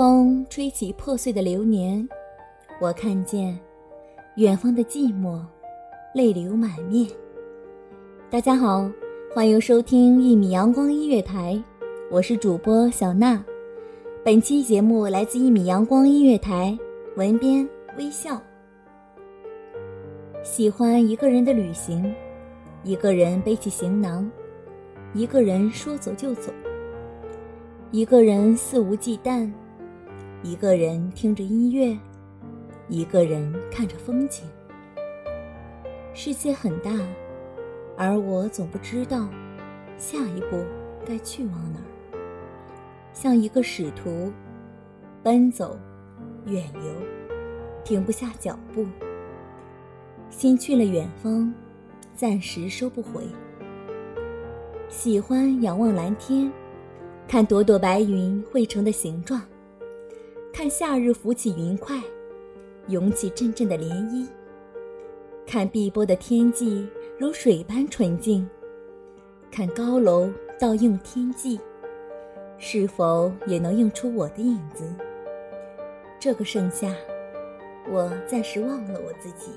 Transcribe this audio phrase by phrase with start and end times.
[0.00, 2.08] 风吹起破碎的流年，
[2.80, 3.54] 我看见
[4.36, 5.38] 远方的寂寞，
[6.14, 7.06] 泪流满面。
[8.30, 8.90] 大家好，
[9.30, 11.62] 欢迎收听一米阳光音乐台，
[12.10, 13.44] 我是主播小娜。
[14.24, 16.74] 本期节目来自一米阳光音乐台，
[17.16, 18.40] 文编微笑。
[20.42, 22.10] 喜欢一个人的旅行，
[22.84, 24.30] 一个人背起行囊，
[25.12, 26.50] 一个人说走就走，
[27.90, 29.52] 一个人肆无忌惮。
[30.42, 31.94] 一个人听着音乐，
[32.88, 34.46] 一个人看着风景。
[36.14, 36.90] 世界很大，
[37.94, 39.28] 而我总不知道
[39.98, 40.64] 下一步
[41.06, 41.84] 该去往哪儿。
[43.12, 44.32] 像一个使徒，
[45.22, 45.78] 奔走，
[46.46, 46.94] 远游，
[47.84, 48.86] 停不下脚步。
[50.30, 51.52] 心去了远方，
[52.16, 53.24] 暂时收不回。
[54.88, 56.50] 喜欢仰望蓝天，
[57.28, 59.38] 看朵朵白云汇成的形状。
[60.52, 61.96] 看夏日浮起云块，
[62.88, 64.26] 涌起阵阵的涟漪。
[65.46, 66.86] 看碧波的天际
[67.18, 68.48] 如水般纯净。
[69.50, 71.58] 看高楼倒映天际，
[72.58, 74.84] 是否也能映出我的影子？
[76.20, 76.94] 这个盛夏，
[77.90, 79.50] 我暂时忘了我自己。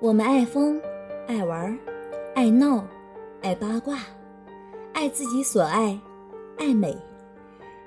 [0.00, 0.80] 我们爱疯，
[1.26, 1.76] 爱玩，
[2.34, 2.86] 爱闹，
[3.40, 3.98] 爱八卦，
[4.92, 5.98] 爱自己所爱，
[6.58, 6.96] 爱美。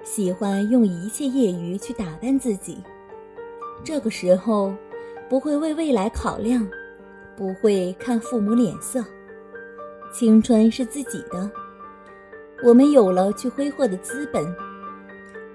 [0.06, 2.78] 喜欢用一切业余去打扮自己，
[3.84, 4.72] 这个时候
[5.28, 6.66] 不会为未来考量，
[7.36, 9.04] 不会看父母脸色。
[10.14, 11.50] 青春是自己的，
[12.64, 14.46] 我们有了去挥霍的资本。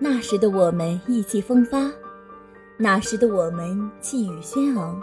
[0.00, 1.88] 那时的我们意气风发，
[2.76, 5.00] 那时的我们气宇轩昂。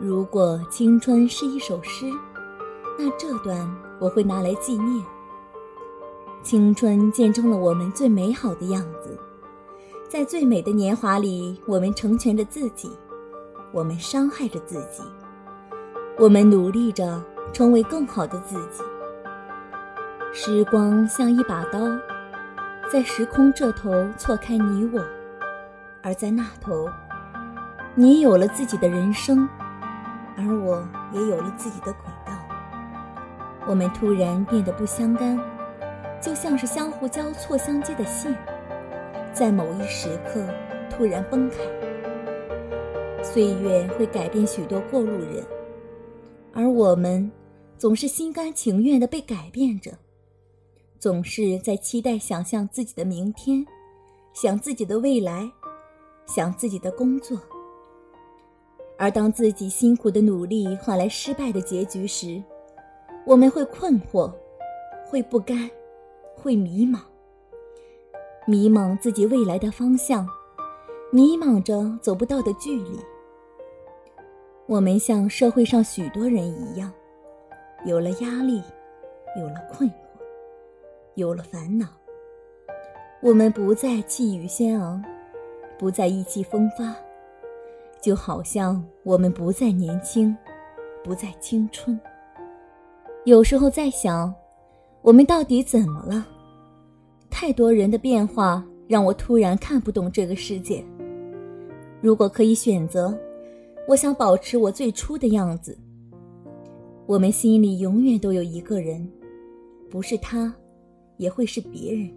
[0.00, 2.06] 如果青春是一首诗，
[2.98, 3.70] 那这段
[4.00, 5.04] 我会拿来纪念。
[6.44, 9.18] 青春见证了我们最美好的样子，
[10.10, 12.90] 在最美的年华里，我们成全着自己，
[13.72, 15.02] 我们伤害着自己，
[16.18, 18.82] 我们努力着成为更好的自己。
[20.34, 21.80] 时光像一把刀，
[22.92, 25.02] 在时空这头错开你我，
[26.02, 26.86] 而在那头，
[27.94, 29.48] 你有了自己的人生，
[30.36, 32.34] 而我也有了自己的轨道。
[33.66, 35.40] 我们突然变得不相干。
[36.24, 38.34] 就像是相互交错相接的线，
[39.30, 40.42] 在某一时刻
[40.88, 41.58] 突然崩开。
[43.22, 45.44] 岁月会改变许多过路人，
[46.54, 47.30] 而我们
[47.76, 49.92] 总是心甘情愿地被改变着，
[50.98, 53.62] 总是在期待想象自己的明天，
[54.32, 55.46] 想自己的未来，
[56.24, 57.38] 想自己的工作。
[58.96, 62.42] 而当自己辛苦的努力换来失败的结局时，
[63.26, 64.32] 我们会困惑，
[65.06, 65.70] 会不甘。
[66.44, 66.98] 会迷茫，
[68.46, 70.28] 迷茫自己未来的方向，
[71.10, 73.00] 迷茫着走不到的距离。
[74.66, 76.92] 我们像社会上许多人一样，
[77.86, 78.62] 有了压力，
[79.38, 79.94] 有了困惑，
[81.14, 81.86] 有了烦恼。
[83.22, 85.02] 我们不再气宇轩昂，
[85.78, 86.94] 不再意气风发，
[88.02, 90.36] 就好像我们不再年轻，
[91.02, 91.98] 不再青春。
[93.24, 94.34] 有时候在想。
[95.02, 96.26] 我们到底怎么了？
[97.36, 100.84] 太多人的变化让我突然看不懂这个世界。
[102.00, 103.12] 如果可以选择，
[103.88, 105.76] 我想保持我最初的样子。
[107.06, 109.10] 我们心里永远都有一个人，
[109.90, 110.54] 不是他，
[111.16, 112.08] 也会是别人。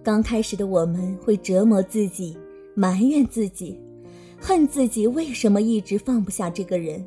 [0.00, 2.38] 刚开始的我们会折磨自己，
[2.76, 3.76] 埋怨自己，
[4.40, 7.04] 恨自己为什么一直放不下这个人。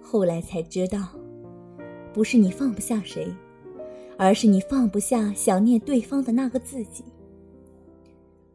[0.00, 1.08] 后来才知道，
[2.12, 3.26] 不是你放不下谁，
[4.22, 7.02] 而是你放不下想念对方的那个自己。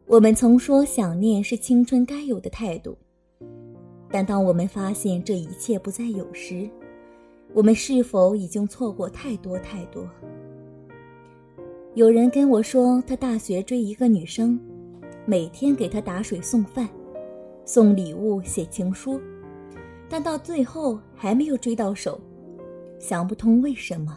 [0.06, 2.96] 我们曾说想念是青春该有的态度，
[4.08, 6.70] 但当我们发现这一切不再有时，
[7.52, 10.08] 我们是否已经错过太多太多？
[11.94, 14.60] 有人跟我说，他大学追一个女生，
[15.24, 16.88] 每天给她打水送饭，
[17.64, 19.20] 送礼物写情书，
[20.08, 22.20] 但到最后还没有追到手，
[23.00, 24.16] 想不通为什么。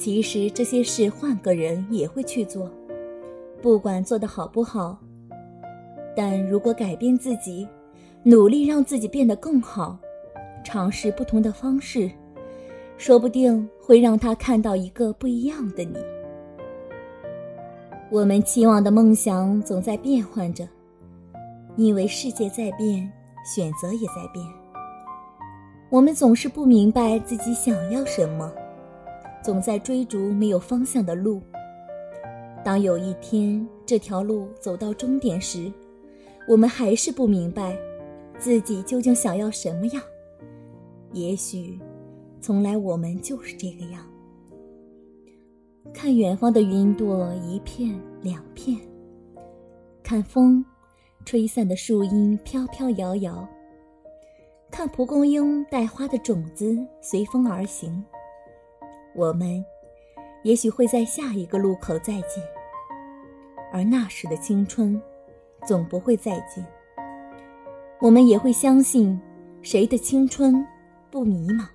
[0.00, 2.70] 其实这些事换个人也会去做，
[3.60, 4.98] 不管做得好不好，
[6.16, 7.68] 但如果改变自己，
[8.22, 9.98] 努力让自己变得更好，
[10.64, 12.10] 尝试不同的方式，
[12.96, 15.98] 说不定会让他看到一个不一样的你。
[18.10, 20.66] 我们期望的梦想总在变换着，
[21.76, 23.06] 因为世界在变，
[23.44, 24.42] 选择也在变。
[25.90, 28.50] 我们总是不明白自己想要什么，
[29.42, 31.40] 总在追逐没有方向的路。
[32.62, 35.72] 当有一天这条路走到终点时，
[36.46, 37.76] 我们还是不明白
[38.38, 40.02] 自己究竟想要什么样。
[41.12, 41.78] 也许，
[42.40, 44.04] 从来我们就是这个样。
[45.92, 48.76] 看远方的云朵，一片两片；
[50.02, 50.64] 看风，
[51.24, 53.48] 吹散的树荫飘飘摇摇；
[54.70, 58.04] 看蒲公英带花的种子随风而行。
[59.14, 59.64] 我们，
[60.42, 62.42] 也许会在下一个路口再见，
[63.72, 65.00] 而那时的青春，
[65.66, 66.64] 总不会再见。
[68.00, 69.20] 我们也会相信，
[69.62, 70.66] 谁的青春
[71.10, 71.66] 不迷茫。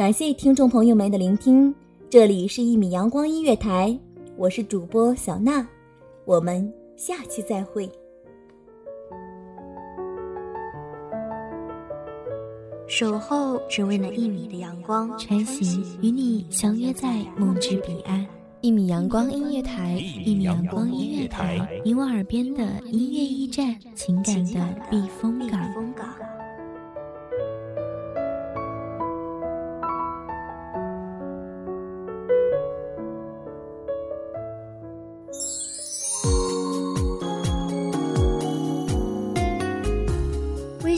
[0.00, 1.74] 感谢听众朋友们的聆听，
[2.08, 3.90] 这里是《一米阳光音乐台》，
[4.34, 5.68] 我是主播小娜，
[6.24, 7.86] 我们下期再会。
[12.86, 18.26] 守候只为那一米的阳光，晨行与你相约在梦之彼岸。
[18.62, 25.60] 一米阳光音乐台，一米阳光音乐台，你我耳边的音乐驿站，情感的避风港。